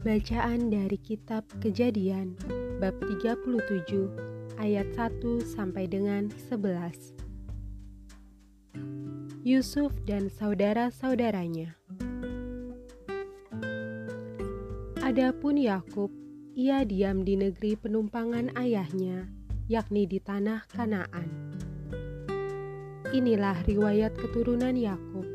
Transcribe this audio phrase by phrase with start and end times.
[0.00, 2.32] Bacaan dari kitab Kejadian
[2.80, 4.08] bab 37
[4.56, 7.20] ayat 1 sampai dengan 11.
[9.44, 11.76] Yusuf dan saudara-saudaranya.
[15.04, 16.08] Adapun Yakub,
[16.56, 19.28] ia diam di negeri penumpangan ayahnya,
[19.68, 21.28] yakni di tanah Kanaan.
[23.12, 25.28] Inilah riwayat keturunan Yakub.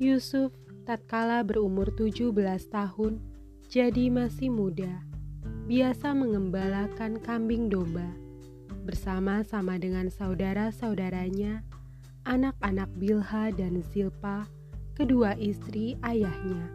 [0.00, 2.34] Yusuf tatkala berumur 17
[2.68, 3.22] tahun,
[3.70, 5.00] jadi masih muda,
[5.70, 8.10] biasa mengembalakan kambing domba
[8.82, 11.62] bersama-sama dengan saudara-saudaranya,
[12.26, 14.50] anak-anak Bilha dan Zilpa,
[14.98, 16.66] kedua istri ayahnya.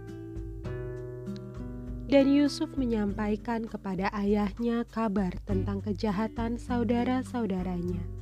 [2.08, 8.17] Dan Yusuf menyampaikan kepada ayahnya kabar tentang kejahatan saudara-saudaranya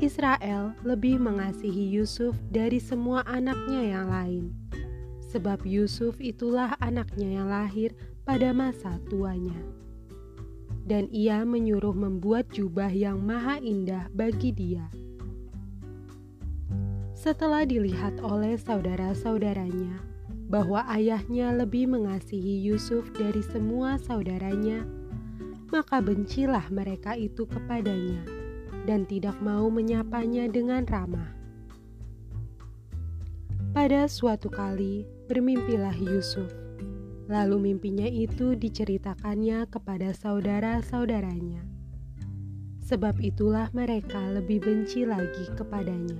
[0.00, 4.44] Israel lebih mengasihi Yusuf dari semua anaknya yang lain,
[5.28, 7.92] sebab Yusuf itulah anaknya yang lahir
[8.24, 9.60] pada masa tuanya.
[10.88, 14.88] Dan ia menyuruh membuat jubah yang maha indah bagi dia.
[17.12, 20.00] Setelah dilihat oleh saudara-saudaranya
[20.48, 24.80] bahwa ayahnya lebih mengasihi Yusuf dari semua saudaranya,
[25.68, 28.39] maka bencilah mereka itu kepadanya
[28.84, 31.40] dan tidak mau menyapanya dengan ramah.
[33.70, 36.50] Pada suatu kali, bermimpilah Yusuf.
[37.30, 41.62] Lalu mimpinya itu diceritakannya kepada saudara-saudaranya.
[42.82, 46.18] Sebab itulah mereka lebih benci lagi kepadanya.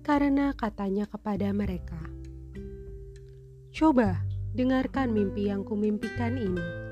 [0.00, 2.00] Karena katanya kepada mereka,
[3.76, 4.24] "Coba
[4.56, 6.83] dengarkan mimpi yang kumimpikan ini."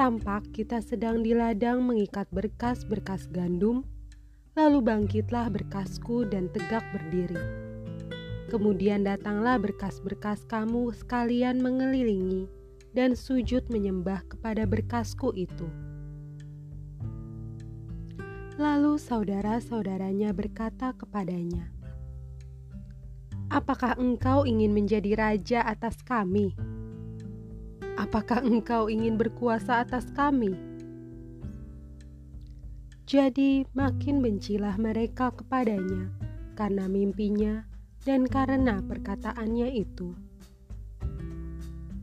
[0.00, 3.84] Tampak kita sedang di ladang mengikat berkas-berkas gandum,
[4.56, 7.36] lalu bangkitlah berkasku dan tegak berdiri.
[8.48, 12.48] Kemudian datanglah berkas-berkas kamu sekalian mengelilingi
[12.96, 15.68] dan sujud menyembah kepada berkasku itu.
[18.56, 21.68] Lalu saudara-saudaranya berkata kepadanya,
[23.52, 26.56] "Apakah engkau ingin menjadi raja atas kami?"
[28.10, 30.50] Apakah engkau ingin berkuasa atas kami?
[33.06, 36.10] Jadi makin bencilah mereka kepadanya
[36.58, 37.62] karena mimpinya
[38.02, 40.10] dan karena perkataannya itu.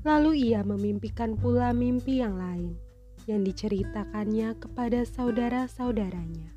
[0.07, 2.79] Lalu ia memimpikan pula mimpi yang lain
[3.27, 6.55] yang diceritakannya kepada saudara-saudaranya.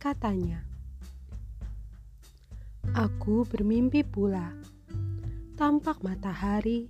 [0.00, 0.64] Katanya,
[2.96, 4.56] Aku bermimpi pula,
[5.60, 6.88] tampak matahari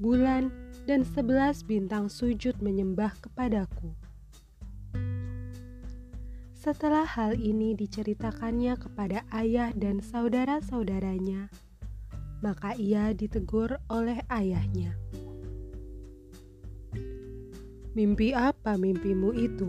[0.00, 0.50] bulan,
[0.84, 3.94] dan sebelas bintang sujud menyembah kepadaku.
[6.62, 11.50] Setelah hal ini diceritakannya kepada ayah dan saudara-saudaranya,
[12.38, 14.94] maka ia ditegur oleh ayahnya.
[17.98, 19.68] Mimpi apa mimpimu itu?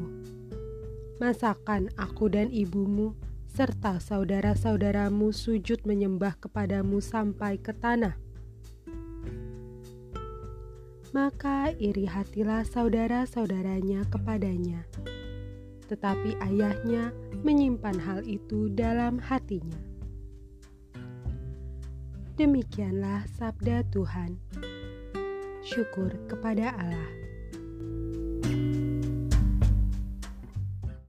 [1.18, 3.18] Masakan aku dan ibumu
[3.54, 8.23] serta saudara-saudaramu sujud menyembah kepadamu sampai ke tanah?
[11.14, 14.82] Maka iri hatilah saudara-saudaranya kepadanya.
[15.86, 17.14] Tetapi ayahnya
[17.46, 19.78] menyimpan hal itu dalam hatinya.
[22.34, 24.42] Demikianlah sabda Tuhan.
[25.62, 27.23] Syukur kepada Allah.